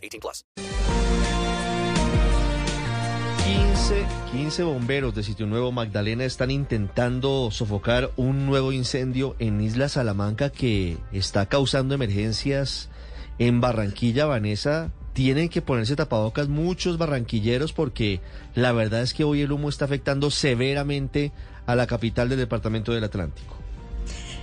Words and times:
18 0.00 0.20
plus. 0.20 0.44
15, 3.44 4.06
15 4.32 4.62
bomberos 4.62 5.14
de 5.14 5.22
Sitio 5.22 5.46
Nuevo 5.46 5.72
Magdalena 5.72 6.24
están 6.24 6.50
intentando 6.50 7.50
sofocar 7.50 8.10
un 8.16 8.46
nuevo 8.46 8.72
incendio 8.72 9.34
en 9.38 9.60
Isla 9.60 9.88
Salamanca 9.88 10.50
que 10.50 10.98
está 11.12 11.46
causando 11.46 11.94
emergencias 11.94 12.88
en 13.38 13.60
Barranquilla, 13.60 14.26
Vanessa 14.26 14.92
tienen 15.12 15.48
que 15.48 15.62
ponerse 15.62 15.96
tapabocas 15.96 16.48
muchos 16.48 16.98
barranquilleros 16.98 17.72
porque 17.72 18.20
la 18.54 18.72
verdad 18.72 19.02
es 19.02 19.14
que 19.14 19.24
hoy 19.24 19.42
el 19.42 19.52
humo 19.52 19.68
está 19.68 19.84
afectando 19.84 20.30
severamente 20.30 21.32
a 21.66 21.74
la 21.74 21.86
capital 21.86 22.28
del 22.28 22.38
departamento 22.38 22.92
del 22.92 23.04
Atlántico. 23.04 23.56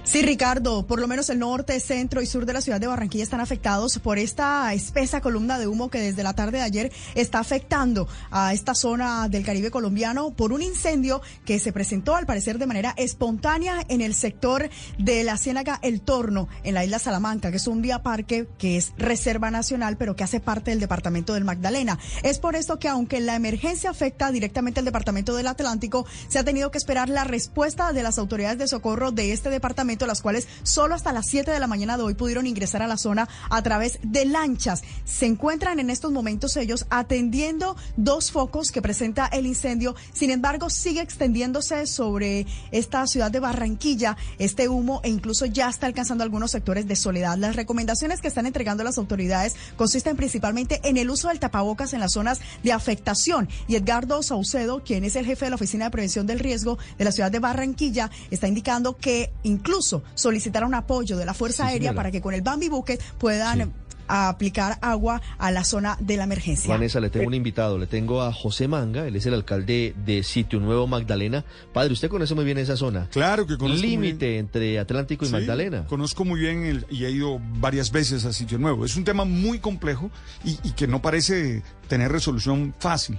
Sí, 0.08 0.22
Ricardo, 0.22 0.88
por 0.88 1.02
lo 1.02 1.08
menos 1.10 1.30
el 1.30 1.40
norte, 1.40 1.78
centro 1.82 2.22
y 2.22 2.26
sur 2.26 2.46
de 2.46 2.54
la 2.54 2.62
ciudad 2.62 2.80
de 2.80 2.88
Barranquilla 2.88 3.26
están 3.26 3.42
afectados 3.42 4.00
por 4.00 4.18
esta 4.18 4.74
espesa 4.74 5.20
columna 5.20 5.60
de 5.60 5.68
humo 5.68 5.90
que 5.90 6.00
desde 6.00 6.24
la 6.24 6.32
tarde 6.32 6.60
de 6.60 6.64
ayer 6.64 6.94
está 7.14 7.40
afectando 7.40 8.08
a 8.32 8.54
esta 8.54 8.74
zona 8.74 9.28
del 9.28 9.44
Caribe 9.44 9.70
colombiano 9.70 10.32
por 10.32 10.54
un 10.54 10.62
incendio 10.62 11.22
que 11.44 11.60
se 11.60 11.74
presentó 11.74 12.16
al 12.16 12.26
parecer 12.26 12.58
de 12.58 12.68
manera 12.68 12.94
espontánea 12.96 13.84
en 13.90 14.00
el 14.00 14.16
sector 14.16 14.70
de 14.98 15.26
la 15.26 15.36
Ciénaga 15.36 15.78
El 15.82 16.00
Torno, 16.00 16.48
en 16.64 16.74
la 16.74 16.86
isla 16.86 17.00
Salamanca, 17.00 17.52
que 17.52 17.58
es 17.58 17.68
un 17.68 17.82
vía 17.82 18.02
parque 18.02 18.48
que 18.58 18.78
es 18.78 18.94
reserva 18.98 19.52
nacional, 19.52 19.98
pero 19.98 20.16
que 20.16 20.24
hace 20.24 20.40
parte 20.40 20.72
del 20.72 20.80
departamento 20.80 21.34
del 21.34 21.44
Magdalena. 21.44 22.00
Es 22.24 22.40
por 22.40 22.56
esto 22.56 22.80
que 22.80 22.88
aunque 22.88 23.20
la 23.20 23.36
emergencia 23.36 23.90
afecta 23.90 24.32
directamente 24.32 24.80
al 24.80 24.86
departamento 24.86 25.36
del 25.36 25.48
Atlántico, 25.48 26.06
se 26.30 26.40
ha 26.40 26.46
tenido 26.46 26.72
que 26.72 26.78
esperar 26.78 27.10
la 27.10 27.26
respuesta 27.26 27.92
de 27.92 28.04
las 28.04 28.18
autoridades 28.18 28.58
de 28.58 28.70
socorro 28.70 29.12
de 29.12 29.34
este 29.34 29.50
departamento 29.50 29.97
las 30.06 30.22
cuales 30.22 30.48
solo 30.64 30.96
hasta 30.96 31.14
las 31.14 31.26
7 31.28 31.50
de 31.50 31.60
la 31.60 31.68
mañana 31.68 31.98
de 31.98 32.04
hoy 32.04 32.14
pudieron 32.14 32.46
ingresar 32.46 32.82
a 32.82 32.88
la 32.88 32.98
zona 32.98 33.28
a 33.50 33.62
través 33.62 34.00
de 34.04 34.26
lanchas. 34.26 34.84
Se 35.06 35.26
encuentran 35.26 35.80
en 35.80 35.90
estos 35.90 36.12
momentos 36.12 36.58
ellos 36.58 36.86
atendiendo 36.90 37.76
dos 37.96 38.32
focos 38.32 38.72
que 38.72 38.82
presenta 38.82 39.28
el 39.28 39.46
incendio. 39.46 39.96
Sin 40.14 40.30
embargo, 40.30 40.70
sigue 40.70 41.02
extendiéndose 41.02 41.88
sobre 41.88 42.46
esta 42.72 43.08
ciudad 43.08 43.32
de 43.32 43.40
Barranquilla 43.40 44.18
este 44.40 44.68
humo 44.68 45.02
e 45.04 45.10
incluso 45.10 45.46
ya 45.46 45.70
está 45.70 45.88
alcanzando 45.88 46.24
algunos 46.24 46.52
sectores 46.52 46.88
de 46.88 46.96
soledad. 46.96 47.38
Las 47.38 47.56
recomendaciones 47.56 48.22
que 48.22 48.28
están 48.28 48.46
entregando 48.46 48.84
las 48.84 48.98
autoridades 48.98 49.56
consisten 49.76 50.18
principalmente 50.18 50.82
en 50.84 50.98
el 50.98 51.10
uso 51.10 51.30
del 51.30 51.40
tapabocas 51.40 51.94
en 51.94 52.02
las 52.02 52.14
zonas 52.14 52.42
de 52.64 52.74
afectación. 52.74 53.48
Y 53.68 53.76
Edgardo 53.76 54.22
Saucedo, 54.24 54.84
quien 54.84 55.04
es 55.04 55.16
el 55.16 55.26
jefe 55.26 55.46
de 55.46 55.52
la 55.52 55.56
Oficina 55.56 55.86
de 55.86 55.92
Prevención 55.92 56.28
del 56.28 56.40
Riesgo 56.40 56.78
de 56.98 57.06
la 57.06 57.12
ciudad 57.12 57.32
de 57.32 57.40
Barranquilla, 57.40 58.12
está 58.32 58.48
indicando 58.48 58.98
que 58.98 59.32
incluso 59.44 59.87
solicitaron 60.16 60.74
apoyo 60.74 61.18
de 61.18 61.26
la 61.26 61.34
Fuerza 61.34 61.68
Aérea 61.68 61.94
para 61.94 62.12
que 62.12 62.22
con 62.22 62.34
el 62.34 62.42
Bambi 62.42 62.70
Bucket 62.70 63.02
puedan 63.18 63.74
aplicar 64.08 64.78
agua 64.82 65.22
a 65.38 65.52
la 65.52 65.64
zona 65.64 65.98
de 66.00 66.18
la 66.18 66.24
emergencia. 66.24 66.70
Vanessa, 66.70 67.00
le 67.00 67.10
tengo 67.10 67.28
un 67.28 67.34
invitado, 67.34 67.78
le 67.78 67.88
tengo 67.88 68.22
a 68.22 68.32
José 68.34 68.68
Manga, 68.68 69.08
él 69.08 69.16
es 69.16 69.26
el 69.26 69.34
alcalde 69.34 69.94
de 70.06 70.24
Sitio 70.24 70.60
Nuevo 70.60 70.88
Magdalena. 70.88 71.46
Padre, 71.74 71.94
usted 71.94 72.10
conoce 72.10 72.34
muy 72.36 72.46
bien 72.46 72.58
esa 72.58 72.78
zona. 72.78 73.08
Claro 73.12 73.46
que 73.46 73.58
conozco. 73.58 73.82
Límite 73.82 74.38
entre 74.38 74.80
Atlántico 74.80 75.26
y 75.26 75.30
Magdalena. 75.30 75.86
Conozco 75.86 76.26
muy 76.26 76.40
bien 76.40 76.86
y 76.90 77.06
he 77.06 77.12
ido 77.12 77.40
varias 77.60 77.92
veces 77.92 78.26
a 78.26 78.34
Sitio 78.34 78.58
Nuevo. 78.58 78.86
Es 78.86 78.96
un 78.96 79.04
tema 79.04 79.26
muy 79.26 79.60
complejo 79.60 80.10
y, 80.44 80.56
que 80.72 80.88
no 80.88 81.02
parece 81.02 81.64
tener 81.88 82.12
resolución 82.12 82.74
fácil. 82.80 83.18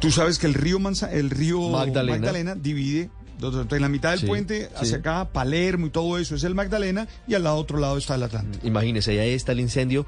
Tú 0.00 0.10
sabes 0.10 0.38
que 0.38 0.46
el 0.46 0.54
río, 0.54 0.78
el 1.12 1.30
río 1.30 1.68
Magdalena 1.68 2.54
divide 2.56 3.08
en 3.48 3.82
la 3.82 3.88
mitad 3.88 4.16
del 4.16 4.26
puente, 4.26 4.68
hacia 4.76 4.98
acá, 4.98 5.28
Palermo 5.32 5.86
y 5.86 5.90
todo 5.90 6.18
eso 6.18 6.34
es 6.34 6.44
el 6.44 6.54
Magdalena, 6.54 7.08
y 7.26 7.34
al 7.34 7.44
lado 7.44 7.56
otro 7.56 7.78
lado 7.78 7.96
está 7.96 8.14
el 8.14 8.22
Atlántico. 8.22 8.66
Imagínese, 8.66 9.18
ahí 9.20 9.32
está 9.32 9.52
el 9.52 9.60
incendio 9.60 10.06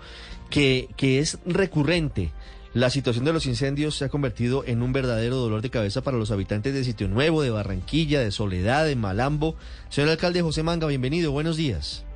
que, 0.50 0.88
que 0.96 1.18
es 1.18 1.38
recurrente. 1.46 2.32
La 2.74 2.88
situación 2.88 3.26
de 3.26 3.34
los 3.34 3.44
incendios 3.44 3.96
se 3.96 4.06
ha 4.06 4.08
convertido 4.08 4.64
en 4.66 4.82
un 4.82 4.94
verdadero 4.94 5.36
dolor 5.36 5.60
de 5.60 5.68
cabeza 5.68 6.00
para 6.02 6.16
los 6.16 6.30
habitantes 6.30 6.72
de 6.72 6.84
Sitio 6.84 7.06
Nuevo, 7.06 7.42
de 7.42 7.50
Barranquilla, 7.50 8.20
de 8.20 8.30
Soledad, 8.30 8.86
de 8.86 8.96
Malambo. 8.96 9.56
Señor 9.90 10.08
alcalde 10.08 10.40
José 10.40 10.62
Manga, 10.62 10.86
bienvenido, 10.86 11.32
buenos 11.32 11.58
días. 11.58 12.06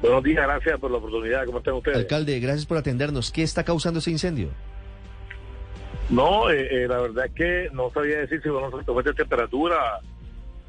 Buenos 0.00 0.24
días, 0.24 0.46
gracias 0.46 0.80
por 0.80 0.90
la 0.90 0.96
oportunidad. 0.96 1.44
¿Cómo 1.44 1.58
están 1.58 1.74
ustedes? 1.74 1.98
Alcalde, 1.98 2.40
gracias 2.40 2.64
por 2.64 2.78
atendernos. 2.78 3.30
¿Qué 3.30 3.42
está 3.42 3.62
causando 3.62 3.98
ese 3.98 4.10
incendio? 4.10 4.48
No, 6.08 6.50
eh, 6.50 6.84
eh, 6.84 6.88
la 6.88 6.98
verdad 6.98 7.26
es 7.26 7.32
que 7.32 7.68
no 7.72 7.90
sabía 7.90 8.18
decir 8.18 8.40
si 8.42 8.48
fueron 8.48 9.04
de 9.04 9.12
temperatura 9.12 10.00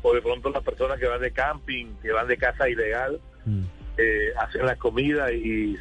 o 0.02 0.14
de 0.14 0.22
pronto 0.22 0.50
las 0.50 0.64
personas 0.64 1.00
que 1.00 1.08
van 1.08 1.22
de 1.22 1.32
camping, 1.32 1.88
que 2.02 2.12
van 2.12 2.28
de 2.28 2.38
casa 2.38 2.70
ilegal, 2.70 3.20
mm. 3.46 3.62
eh, 3.98 4.30
hacen 4.40 4.66
la 4.66 4.76
comida 4.76 5.32
y 5.32 5.76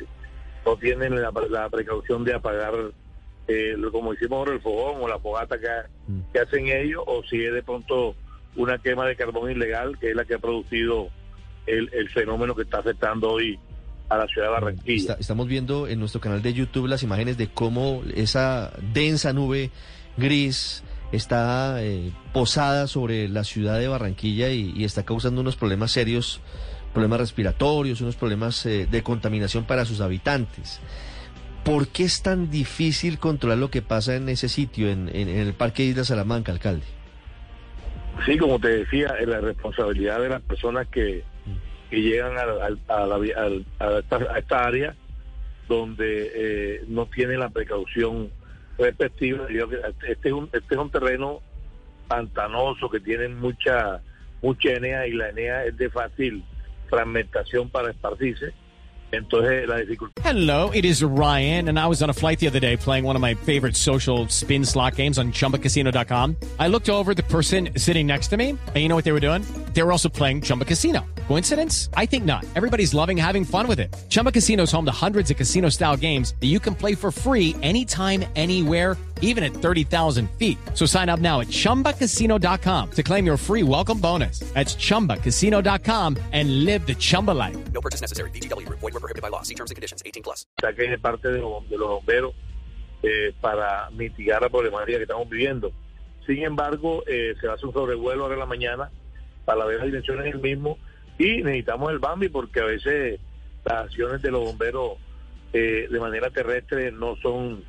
no 0.64 0.76
tienen 0.76 1.20
la, 1.20 1.68
precaución 1.70 2.24
de 2.24 2.34
apagar, 2.34 2.74
como 3.90 4.12
hicimos 4.12 4.38
ahora, 4.38 4.52
el 4.52 4.60
fogón 4.60 5.02
o 5.02 5.08
la 5.08 5.18
fogata 5.18 5.56
mm. 6.06 6.20
que, 6.32 6.38
hacen 6.38 6.68
ellos, 6.68 7.02
o 7.06 7.22
si 7.24 7.44
es 7.44 7.54
de 7.54 7.62
pronto 7.62 8.14
una 8.56 8.78
quema 8.78 9.06
de 9.06 9.16
carbón 9.16 9.50
ilegal, 9.50 9.98
que 9.98 10.10
es 10.10 10.16
la 10.16 10.24
que 10.24 10.34
ha 10.34 10.38
producido 10.38 11.08
el, 11.66 11.88
el 11.92 12.08
fenómeno 12.10 12.54
que 12.54 12.62
está 12.62 12.78
afectando 12.78 13.30
hoy 13.30 13.58
a 14.10 14.18
la 14.18 14.26
ciudad 14.26 14.48
de 14.48 14.52
Barranquilla. 14.52 15.16
estamos 15.20 15.46
viendo 15.46 15.86
en 15.86 16.00
nuestro 16.00 16.20
canal 16.20 16.42
de 16.42 16.52
YouTube 16.52 16.88
las 16.88 17.02
imágenes 17.04 17.38
de 17.38 17.48
cómo 17.48 18.02
esa 18.14 18.72
densa 18.92 19.32
nube 19.32 19.70
gris 20.16 20.82
está 21.12 21.82
eh, 21.82 22.10
posada 22.32 22.86
sobre 22.86 23.28
la 23.28 23.44
ciudad 23.44 23.78
de 23.78 23.88
Barranquilla 23.88 24.50
y, 24.50 24.84
está 24.84 25.04
causando 25.04 25.40
unos 25.40 25.56
problemas 25.56 25.92
serios, 25.92 26.40
problemas 26.92 27.20
respiratorios, 27.20 28.00
unos 28.00 28.16
problemas 28.16 28.64
eh, 28.66 28.86
de 28.90 29.02
contaminación 29.02 29.64
para 29.64 29.84
sus 29.84 30.00
habitantes. 30.00 30.80
¿Por 31.64 31.88
qué 31.88 32.04
es 32.04 32.22
tan 32.22 32.50
difícil 32.50 33.18
controlar 33.18 33.58
lo 33.58 33.70
que 33.70 33.82
pasa 33.82 34.16
en 34.16 34.28
ese 34.28 34.48
sitio, 34.48 34.88
en, 34.88 35.08
el 35.08 35.52
Parque 35.52 35.84
Isla 35.84 36.04
Salamanca, 36.04 36.52
alcalde? 36.52 36.86
Sí, 38.24 38.38
como 38.38 38.58
te 38.58 38.68
decía, 38.68 39.14
es 39.20 39.28
la 39.28 39.40
responsabilidad 39.40 40.20
de 40.20 40.28
las 40.30 40.42
personas 40.42 40.88
que 40.88 41.22
que 41.90 42.00
llegan 42.00 42.36
a, 42.38 42.68
esta, 44.38 44.64
área 44.64 44.94
donde 45.68 46.30
eh, 46.34 46.84
no 46.86 47.06
tienen 47.06 47.40
la 47.40 47.50
precaución 47.50 48.30
Este 48.86 49.06
es 49.06 49.12
este 50.02 50.28
es 50.28 50.78
un 50.78 50.90
terreno 50.90 51.40
pantanoso 52.08 52.88
que 52.90 53.00
tiene 53.00 53.28
mucha 53.28 54.00
mucha 54.42 54.70
y 54.72 55.12
la 55.12 55.28
es 55.64 55.76
de 55.76 55.90
fácil 55.90 56.44
fragmentación 56.88 57.68
para 57.68 57.90
esparcirse. 57.90 58.52
Entonces 59.12 59.66
la 59.66 59.78
dificultad. 59.78 60.22
Hello, 60.24 60.70
it 60.72 60.84
is 60.84 61.02
Ryan, 61.02 61.68
and 61.68 61.78
I 61.78 61.86
was 61.88 62.00
on 62.00 62.10
a 62.10 62.12
flight 62.12 62.38
the 62.38 62.46
other 62.46 62.60
day 62.60 62.76
playing 62.76 63.04
one 63.04 63.16
of 63.16 63.22
my 63.22 63.34
favorite 63.34 63.76
social 63.76 64.28
spin 64.28 64.64
slot 64.64 64.94
games 64.96 65.18
on 65.18 65.32
ChumbaCasino.com. 65.32 66.36
I 66.58 66.68
looked 66.68 66.88
over 66.88 67.12
the 67.12 67.24
person 67.24 67.70
sitting 67.76 68.06
next 68.06 68.28
to 68.28 68.36
me, 68.36 68.50
and 68.50 68.76
you 68.76 68.88
know 68.88 68.94
what 68.94 69.04
they 69.04 69.12
were 69.12 69.20
doing? 69.20 69.44
They 69.74 69.82
were 69.82 69.92
also 69.92 70.08
playing 70.08 70.42
Chumba 70.42 70.64
Casino. 70.64 71.04
Coincidence? 71.30 71.88
I 71.94 72.06
think 72.06 72.24
not. 72.24 72.44
Everybody's 72.56 72.92
loving 72.92 73.16
having 73.16 73.44
fun 73.44 73.68
with 73.68 73.78
it. 73.78 73.94
Chumba 74.08 74.32
Casino 74.32 74.64
is 74.64 74.72
home 74.72 74.84
to 74.86 74.90
hundreds 75.06 75.30
of 75.30 75.36
casino-style 75.36 75.96
games 75.96 76.34
that 76.40 76.48
you 76.48 76.58
can 76.58 76.74
play 76.74 76.96
for 76.96 77.12
free 77.12 77.54
anytime, 77.62 78.24
anywhere, 78.34 78.96
even 79.20 79.44
at 79.44 79.52
30,000 79.52 80.28
feet. 80.38 80.58
So 80.74 80.86
sign 80.86 81.08
up 81.08 81.20
now 81.20 81.38
at 81.38 81.46
ChumbaCasino.com 81.46 82.90
to 82.90 83.02
claim 83.04 83.26
your 83.26 83.36
free 83.36 83.62
welcome 83.62 84.00
bonus. 84.00 84.40
That's 84.54 84.74
ChumbaCasino.com 84.74 86.16
and 86.32 86.64
live 86.64 86.84
the 86.84 86.96
Chumba 86.96 87.30
life. 87.30 87.56
No 87.72 87.80
purchase 87.80 88.00
necessary. 88.00 88.30
BGW. 88.30 88.68
Void 88.68 88.92
were 88.92 88.98
prohibited 88.98 89.22
by 89.22 89.28
law. 89.28 89.42
See 89.42 89.54
terms 89.54 89.70
and 89.70 89.76
conditions. 89.76 90.02
18 90.04 90.24
plus. 90.24 90.46
Que 90.58 90.92
es 90.92 90.98
parte 90.98 91.28
de 91.28 91.38
los, 91.38 91.62
de 91.70 91.78
los 91.78 91.88
bomberos 91.90 92.34
eh, 93.04 93.32
para 93.40 93.88
mitigar 93.90 94.42
la 94.42 94.48
problemática 94.48 94.96
que 94.96 95.04
estamos 95.04 95.28
viviendo. 95.28 95.70
Sin 96.26 96.42
embargo, 96.42 97.04
eh, 97.06 97.36
se 97.40 97.48
hace 97.48 97.66
un 97.66 97.72
sobrevuelo 97.72 98.24
ahora 98.24 98.34
en 98.34 98.40
la 98.40 98.46
mañana 98.46 98.90
para 99.44 99.64
ver 99.64 99.76
las 99.76 99.86
dimensiones 99.86 100.24
del 100.24 100.40
mismo 100.40 100.76
y 101.20 101.42
necesitamos 101.42 101.92
el 101.92 101.98
Bambi 101.98 102.30
porque 102.30 102.60
a 102.60 102.64
veces 102.64 103.20
las 103.66 103.84
acciones 103.84 104.22
de 104.22 104.30
los 104.30 104.40
bomberos 104.40 104.92
eh, 105.52 105.86
de 105.90 106.00
manera 106.00 106.30
terrestre 106.30 106.90
no 106.92 107.14
son 107.16 107.62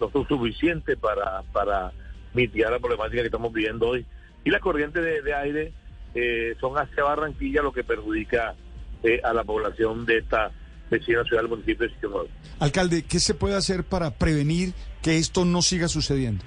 no 0.00 0.10
son 0.10 0.26
suficientes 0.26 0.98
para, 0.98 1.42
para 1.52 1.92
mitigar 2.34 2.72
la 2.72 2.80
problemática 2.80 3.22
que 3.22 3.26
estamos 3.26 3.52
viviendo 3.52 3.88
hoy. 3.88 4.04
Y 4.44 4.50
las 4.50 4.60
corrientes 4.60 5.02
de, 5.02 5.34
aire 5.34 5.72
eh, 6.14 6.56
son 6.60 6.76
hacia 6.76 7.04
Barranquilla 7.04 7.62
lo 7.62 7.72
que 7.72 7.84
perjudica 7.84 8.56
eh, 9.04 9.20
a 9.22 9.32
la 9.32 9.44
población 9.44 10.04
de 10.04 10.18
esta 10.18 10.50
vecina 10.90 11.22
ciudad 11.22 11.42
del 11.42 11.50
municipio 11.50 11.86
de 11.86 11.94
Sitio 11.94 12.08
Nuevo. 12.08 12.28
Alcalde, 12.58 13.04
¿qué 13.04 13.20
se 13.20 13.34
puede 13.34 13.54
hacer 13.54 13.84
para 13.84 14.10
prevenir 14.10 14.72
que 15.02 15.18
esto 15.18 15.44
no 15.44 15.62
siga 15.62 15.86
sucediendo? 15.86 16.44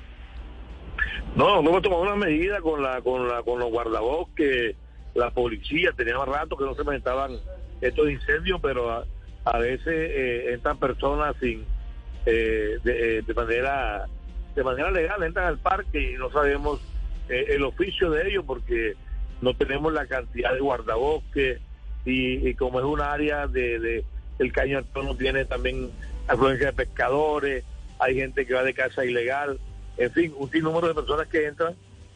No, 1.35 1.61
no 1.61 1.69
hemos 1.69 1.81
tomado 1.81 2.01
una 2.01 2.15
medida 2.15 2.59
con 2.59 2.81
la 2.83 3.01
con 3.01 3.27
la 3.27 3.41
con 3.43 3.59
los 3.59 3.69
guardabosques, 3.69 4.75
la 5.13 5.31
policía, 5.31 5.91
teníamos 5.95 6.27
rato 6.27 6.57
que 6.57 6.65
no 6.65 6.75
se 6.75 6.83
presentaban 6.83 7.37
estos 7.81 8.09
incendios, 8.09 8.59
pero 8.61 9.05
a, 9.45 9.57
veces 9.57 9.87
eh, 9.87 10.53
estas 10.53 10.77
personas 10.77 11.35
sin 11.39 11.65
eh, 12.25 12.77
eh, 12.85 13.23
de, 13.25 13.33
manera 13.33 14.05
de 14.55 14.63
manera 14.63 14.91
legal 14.91 15.23
entran 15.23 15.47
al 15.47 15.57
parque 15.57 16.11
y 16.11 16.13
no 16.13 16.31
sabemos 16.31 16.79
el 17.27 17.63
oficio 17.63 18.11
de 18.11 18.27
ellos 18.27 18.43
porque 18.45 18.95
no 19.41 19.53
tenemos 19.53 19.93
la 19.93 20.05
cantidad 20.05 20.53
de 20.53 20.59
guardabosques 20.59 21.61
y, 22.05 22.53
como 22.55 22.79
es 22.79 22.85
un 22.85 22.99
área 22.99 23.47
de, 23.47 23.79
de 23.79 24.05
el 24.37 24.51
caño 24.51 24.83
no 24.95 25.15
tiene 25.15 25.45
también 25.45 25.91
afluencia 26.27 26.67
de 26.67 26.73
pescadores, 26.73 27.63
hay 27.99 28.15
gente 28.15 28.45
que 28.45 28.53
va 28.53 28.63
de 28.63 28.73
casa 28.73 29.05
ilegal 29.05 29.59
en 29.97 30.11
fin, 30.11 30.33
un 30.37 30.49
sinnúmero 30.51 30.87
de 30.87 30.95
personas 30.95 31.27
que 31.27 31.45
entran 31.45 31.75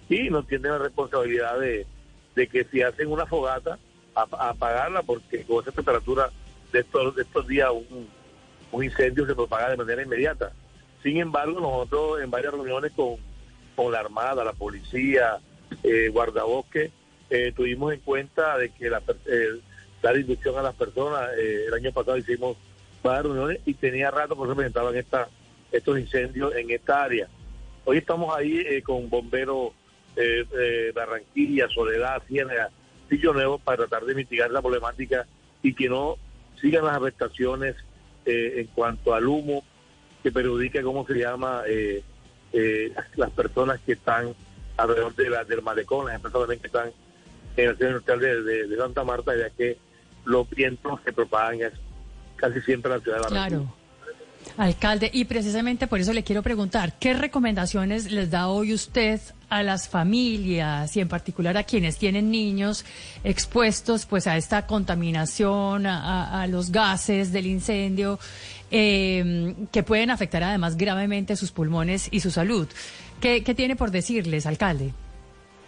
y 0.10 0.30
no 0.30 0.44
tienen 0.44 0.72
la 0.72 0.78
responsabilidad 0.80 1.60
de, 1.60 1.86
que 2.36 2.66
si 2.66 2.82
hacen 2.82 3.12
una 3.12 3.26
fogata, 3.26 3.80
a, 4.14 4.50
apagarla, 4.50 5.02
porque 5.02 5.44
con 5.44 5.62
esa 5.62 5.72
temperatura 5.72 6.30
de 6.72 6.80
estos, 6.80 7.16
de 7.16 7.22
estos 7.24 7.48
días 7.48 7.70
un, 7.72 8.84
incendio 8.84 9.26
se 9.26 9.36
propaga 9.36 9.70
de 9.70 9.78
manera 9.78 10.04
inmediata. 10.04 10.52
Sin 11.02 11.18
embargo, 11.18 11.62
nosotros 11.62 12.22
en 12.22 12.30
varias 12.30 12.54
reuniones 12.54 12.92
con, 12.92 13.16
con 13.76 13.92
la 13.92 14.00
Armada, 14.00 14.44
la 14.44 14.52
policía, 14.52 15.38
eh, 15.82 16.10
guardabosque, 16.10 16.92
eh, 17.30 17.54
tuvimos 17.56 17.94
en 17.94 18.02
cuenta 18.02 18.58
de 18.58 18.70
que 18.72 18.90
la, 18.90 19.02
eh, 19.28 19.62
dar 20.02 20.16
a 20.16 20.62
las 20.62 20.76
personas, 20.76 21.30
eh, 21.38 21.66
el 21.68 21.74
año 21.74 21.92
pasado 21.92 22.18
hicimos 22.18 22.58
varias 23.02 23.24
reuniones 23.24 23.60
y 23.66 23.74
tenía 23.74 24.12
rato 24.12 24.40
que 24.40 24.50
se 24.50 24.56
presentaban 24.56 24.96
esta, 24.96 25.28
estos 25.72 26.00
incendios 26.00 26.56
en 26.56 26.70
esta 26.70 27.04
área. 27.04 27.28
Hoy 27.86 27.98
estamos 27.98 28.36
ahí 28.36 28.60
eh, 28.60 28.82
con 28.82 29.10
bomberos 29.10 29.72
eh, 30.16 30.46
eh, 30.58 30.92
Barranquilla, 30.94 31.68
Soledad, 31.70 32.24
Ciénaga, 32.28 32.70
Sillo 33.10 33.34
Nuevo 33.34 33.60
para 33.60 33.78
tratar 33.78 34.06
de 34.06 34.16
mitigar 34.16 34.52
la 34.52 34.62
problemática 34.62 35.26
y 35.62 35.74
que 35.74 35.90
no 35.90 36.18
sigan 36.60 36.86
las 36.86 36.96
arrestaciones 36.96 37.76
en 38.28 38.66
cuanto 38.74 39.14
al 39.14 39.28
humo 39.28 39.64
que 40.24 40.32
perjudica, 40.32 40.82
¿cómo 40.82 41.06
se 41.06 41.14
llama?, 41.14 41.62
las 43.16 43.32
personas 43.32 43.80
que 43.86 43.94
están 43.94 44.34
alrededor 44.78 45.14
de 45.14 45.30
la, 45.30 45.44
del 45.44 45.62
malecón, 45.62 46.08
las 46.08 46.16
empresas 46.16 46.40
también 46.40 46.60
que 46.60 46.68
están 46.68 46.92
en 47.58 47.70
el 47.70 47.78
centro 47.78 47.90
industrial 47.90 48.20
de, 48.20 48.78
Santa 48.78 49.04
Marta, 49.04 49.36
ya 49.36 49.52
que 49.52 49.78
los 50.24 50.50
vientos 50.50 51.00
se 51.06 51.14
propagan 51.14 51.60
casi 52.36 52.62
siempre 52.62 52.92
la 52.92 53.00
ciudad 53.00 53.18
de 53.18 53.24
Barranquilla. 53.24 53.48
Claro. 53.60 53.85
Alcalde, 54.58 55.10
y 55.12 55.26
precisamente 55.26 55.86
por 55.86 56.00
eso 56.00 56.14
le 56.14 56.24
quiero 56.24 56.42
preguntar, 56.42 56.94
¿qué 56.98 57.14
recomendaciones 57.14 58.10
les 58.10 58.32
da 58.32 58.48
hoy 58.48 58.74
usted 58.74 59.20
a 59.50 59.64
las 59.64 59.90
familias 59.90 60.96
y 60.96 61.02
en 61.02 61.10
particular 61.10 61.58
a 61.58 61.64
quienes 61.64 61.98
tienen 61.98 62.32
niños 62.32 62.86
expuestos 63.26 64.06
pues 64.06 64.28
a 64.28 64.38
esta 64.38 64.66
contaminación, 64.66 65.86
a, 65.86 66.48
los 66.48 66.72
gases 66.72 67.34
del 67.34 67.48
incendio, 67.48 68.18
em, 68.72 69.68
que 69.68 69.84
pueden 69.84 70.10
afectar 70.10 70.42
además 70.42 70.78
gravemente 70.78 71.36
sus 71.36 71.52
pulmones 71.52 72.08
y 72.12 72.22
su 72.22 72.32
salud? 72.32 72.68
¿Qué, 73.20 73.42
tiene 73.42 73.76
por 73.76 73.92
decirles, 73.92 74.46
alcalde? 74.46 74.94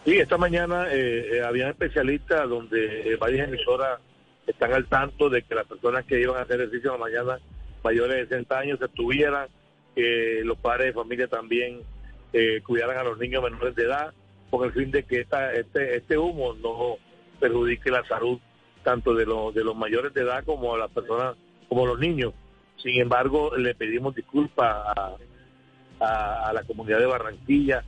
Sí, 0.05 0.17
esta 0.17 0.37
mañana 0.37 0.87
eh, 0.89 1.39
eh 1.39 1.43
había 1.43 1.69
especialistas 1.69 2.47
donde 2.47 3.11
eh, 3.11 3.17
varias 3.17 3.49
emisoras 3.49 3.99
están 4.45 4.71
al 4.71 4.85
tanto 4.85 5.29
de 5.29 5.41
que 5.41 5.55
las 5.55 5.67
personas 5.67 6.05
que 6.05 6.21
iban 6.21 6.37
a 6.37 6.43
hacer 6.43 6.61
ejercicio 6.61 6.93
en 6.93 7.01
la 7.01 7.05
mañana 7.05 7.39
mayores 7.87 8.17
de 8.17 8.35
60 8.35 8.59
años 8.59 8.81
estuvieran, 8.81 9.47
que 9.95 10.41
los 10.43 10.57
padres 10.57 10.87
de 10.87 10.93
familia 10.93 11.27
también 11.27 11.81
eh, 12.33 12.61
cuidaran 12.65 12.97
a 12.97 13.03
los 13.03 13.17
niños 13.17 13.41
menores 13.41 13.75
de 13.75 13.83
edad, 13.83 14.13
con 14.49 14.65
el 14.65 14.73
fin 14.73 14.91
de 14.91 15.03
que 15.03 15.21
esta, 15.21 15.53
este, 15.53 15.95
este 15.95 16.17
humo 16.17 16.53
no 16.55 16.97
perjudique 17.39 17.89
la 17.89 18.03
salud 18.05 18.39
tanto 18.83 19.13
de, 19.13 19.25
los 19.25 19.53
de 19.53 19.63
los 19.63 19.75
mayores 19.75 20.13
de 20.13 20.21
edad 20.21 20.43
como 20.43 20.75
a 20.75 20.77
las 20.77 20.91
personas, 20.91 21.35
como 21.69 21.85
los 21.85 21.99
niños. 21.99 22.33
Sin 22.77 23.01
embargo, 23.01 23.55
le 23.57 23.73
pedimos 23.75 24.15
disculpas 24.15 24.75
a, 25.99 26.51
la 26.53 26.63
comunidad 26.63 26.99
de 26.99 27.05
Barranquilla, 27.05 27.83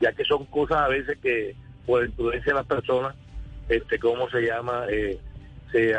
ya 0.00 0.12
que 0.12 0.24
son 0.24 0.46
cosas 0.46 0.78
a 0.78 0.88
veces 0.88 1.18
que 1.22 1.54
por 1.86 2.04
influencia 2.04 2.52
de 2.52 2.58
las 2.58 2.66
personas, 2.66 3.14
este, 3.68 3.98
¿cómo 3.98 4.28
se 4.30 4.42
llama? 4.42 4.86
Eh, 4.90 5.18
se, 5.70 5.94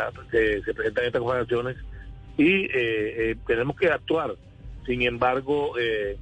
se, 0.63 0.73
presentan 0.73 1.05
estas 1.05 1.21
conversaciones 1.21 1.77
y 2.37 2.65
eh, 2.65 2.69
eh, 2.73 3.35
tenemos 3.45 3.75
que 3.75 3.87
actuar. 3.89 4.35
Sin 4.85 5.01
embargo, 5.03 5.77
eh, 5.79 6.17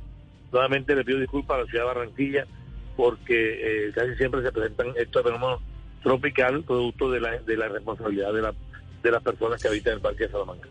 nuevamente 0.51 0.95
le 0.95 1.03
pido 1.03 1.19
disculpas 1.19 1.57
a 1.57 1.61
la 1.61 1.65
ciudad 1.67 1.83
de 1.83 1.87
Barranquilla 1.87 2.45
porque 2.95 3.87
eh, 3.87 3.91
casi 3.93 4.15
siempre 4.15 4.41
se 4.41 4.51
presentan 4.51 4.93
estos 4.95 5.23
fenómenos 5.23 5.61
tropicales 6.03 6.65
producto 6.65 7.09
de 7.09 7.19
la, 7.19 7.37
de 7.37 7.57
la 7.57 7.69
responsabilidad 7.69 8.33
de, 8.33 8.41
la, 8.41 8.53
de 9.01 9.11
las 9.11 9.23
personas 9.23 9.61
que 9.61 9.67
habitan 9.67 9.93
el 9.93 10.01
Parque 10.01 10.25
de 10.25 10.31
Salamanca. 10.31 10.67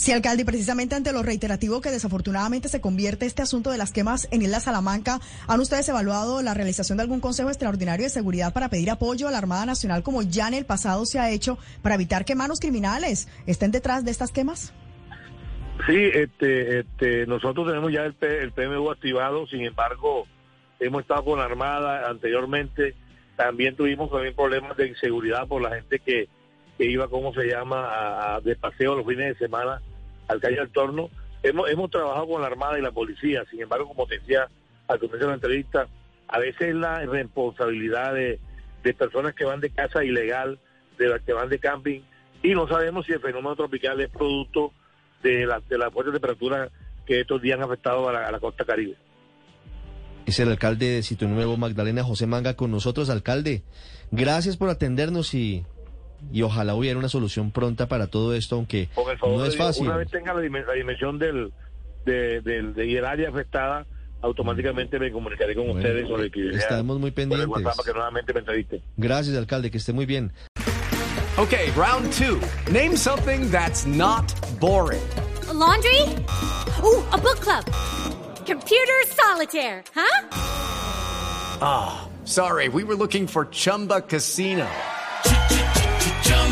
Sí, 0.00 0.12
alcalde, 0.12 0.46
precisamente 0.46 0.94
ante 0.94 1.12
lo 1.12 1.22
reiterativo 1.22 1.82
que 1.82 1.90
desafortunadamente 1.90 2.70
se 2.70 2.80
convierte 2.80 3.26
este 3.26 3.42
asunto 3.42 3.70
de 3.70 3.76
las 3.76 3.92
quemas 3.92 4.28
en 4.30 4.40
Isla 4.40 4.58
Salamanca, 4.58 5.20
¿han 5.46 5.60
ustedes 5.60 5.86
evaluado 5.90 6.40
la 6.40 6.54
realización 6.54 6.96
de 6.96 7.02
algún 7.02 7.20
consejo 7.20 7.50
extraordinario 7.50 8.04
de 8.04 8.08
seguridad 8.08 8.54
para 8.54 8.70
pedir 8.70 8.90
apoyo 8.90 9.28
a 9.28 9.30
la 9.30 9.36
Armada 9.36 9.66
Nacional 9.66 10.02
como 10.02 10.22
ya 10.22 10.48
en 10.48 10.54
el 10.54 10.64
pasado 10.64 11.04
se 11.04 11.18
ha 11.18 11.30
hecho 11.30 11.58
para 11.82 11.96
evitar 11.96 12.24
que 12.24 12.34
manos 12.34 12.60
criminales 12.60 13.28
estén 13.46 13.72
detrás 13.72 14.02
de 14.02 14.10
estas 14.10 14.32
quemas? 14.32 14.72
Sí, 15.86 15.98
este, 16.14 16.78
este, 16.80 17.26
nosotros 17.26 17.66
tenemos 17.66 17.92
ya 17.92 18.04
el, 18.04 18.16
el 18.22 18.52
PMU 18.52 18.90
activado, 18.90 19.46
sin 19.48 19.66
embargo, 19.66 20.26
hemos 20.78 21.02
estado 21.02 21.26
con 21.26 21.40
la 21.40 21.44
Armada 21.44 22.08
anteriormente, 22.08 22.94
también 23.36 23.76
tuvimos 23.76 24.10
también 24.10 24.34
problemas 24.34 24.78
de 24.78 24.88
inseguridad 24.88 25.46
por 25.46 25.60
la 25.60 25.74
gente 25.74 25.98
que 25.98 26.26
que 26.78 26.86
iba, 26.86 27.08
¿cómo 27.08 27.34
se 27.34 27.44
llama?, 27.44 28.36
a, 28.36 28.40
de 28.40 28.56
paseo 28.56 28.94
los 28.94 29.04
fines 29.04 29.38
de 29.38 29.46
semana 29.46 29.82
al 30.30 30.40
calle 30.40 30.56
del 30.56 30.70
torno. 30.70 31.10
Hemos, 31.42 31.90
trabajado 31.90 32.28
con 32.28 32.40
la 32.40 32.48
Armada 32.48 32.78
y 32.78 32.82
la 32.82 32.92
policía, 32.92 33.44
sin 33.50 33.62
embargo, 33.62 33.88
como 33.88 34.06
te 34.06 34.18
decía 34.18 34.48
al 34.88 34.98
comienzo 34.98 35.24
de 35.24 35.28
la 35.28 35.34
entrevista, 35.34 35.88
a 36.28 36.38
veces 36.38 36.74
la 36.74 37.00
responsabilidad 37.06 38.14
de, 38.14 38.38
personas 38.94 39.34
que 39.34 39.44
van 39.44 39.60
de 39.60 39.70
casa 39.70 40.04
ilegal, 40.04 40.58
de 40.98 41.08
las 41.08 41.22
que 41.22 41.32
van 41.32 41.48
de 41.48 41.58
camping, 41.58 42.00
y 42.42 42.54
no 42.54 42.68
sabemos 42.68 43.06
si 43.06 43.12
el 43.12 43.20
fenómeno 43.20 43.56
tropical 43.56 44.00
es 44.00 44.10
producto 44.10 44.72
de 45.22 45.46
la, 45.46 45.60
de 45.60 45.78
la 45.78 45.90
fuerte 45.90 46.12
temperatura 46.12 46.70
que 47.06 47.20
estos 47.20 47.40
días 47.42 47.58
han 47.58 47.64
afectado 47.64 48.08
a 48.08 48.30
la, 48.30 48.40
costa 48.40 48.64
caribe. 48.64 48.96
Es 50.26 50.38
el 50.40 50.50
alcalde 50.50 50.86
de 50.86 51.02
Sitio 51.02 51.28
Nuevo, 51.28 51.56
Magdalena 51.56 52.04
José 52.04 52.26
Manga, 52.26 52.54
con 52.54 52.70
nosotros, 52.70 53.10
alcalde. 53.10 53.62
Gracias 54.10 54.56
por 54.56 54.68
atendernos 54.68 55.34
y 55.34 55.64
y 56.32 56.42
ojalá 56.42 56.74
hubiera 56.74 56.98
una 56.98 57.08
solución 57.08 57.50
pronta 57.50 57.88
para 57.88 58.08
todo 58.08 58.34
esto, 58.34 58.56
aunque 58.56 58.88
no 59.22 59.44
es 59.44 59.56
fácil. 59.56 59.86
Una 59.86 59.96
vez 59.96 60.10
tenga 60.10 60.34
la, 60.34 60.40
dimensión 60.40 61.18
del, 61.18 61.52
de, 62.04 62.40
del, 62.40 62.74
de 62.74 62.98
el 62.98 63.04
área 63.04 63.28
afectada, 63.28 63.86
automáticamente 64.22 64.98
me 64.98 65.10
comunicaré 65.10 65.54
con 65.54 65.70
ustedes 65.70 66.08
sobre 66.08 66.30
que 66.30 66.50
estamos 66.50 66.98
muy 66.98 67.10
pendientes. 67.10 67.48
que 67.84 67.92
nuevamente 67.92 68.32
me 68.32 68.40
entreviste. 68.40 68.82
Gracias, 68.96 69.36
alcalde, 69.36 69.70
que 69.70 69.78
esté 69.78 69.92
muy 69.92 70.06
bien. 70.06 70.32
Okay, 71.38 71.70
round 71.70 72.12
two. 72.12 72.40
Name 72.70 72.96
something 72.96 73.50
that's 73.50 73.86
not 73.86 74.32
boring. 74.60 75.00
laundry? 75.52 76.02
Uh, 76.82 77.02
a 77.12 77.18
book 77.18 77.40
club. 77.40 77.64
Computer 78.46 79.00
solitaire, 79.06 79.82
huh? 79.94 80.28
Ah, 81.62 82.08
sorry, 82.24 82.68
we 82.68 82.84
were 82.84 82.96
looking 82.96 83.26
for 83.26 83.44
Chumba 83.46 84.00
Casino. 84.00 84.66